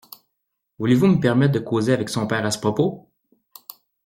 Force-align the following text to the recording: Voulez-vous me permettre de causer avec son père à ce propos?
Voulez-vous 0.79 1.05
me 1.05 1.19
permettre 1.19 1.51
de 1.53 1.59
causer 1.59 1.93
avec 1.93 2.09
son 2.09 2.25
père 2.25 2.43
à 2.43 2.49
ce 2.49 2.57
propos? 2.57 3.07